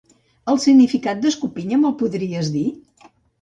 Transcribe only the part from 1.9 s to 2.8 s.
podries dir?